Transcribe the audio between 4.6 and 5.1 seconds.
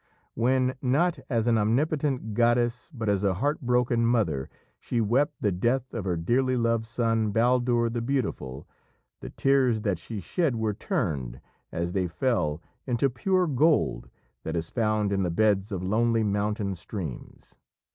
she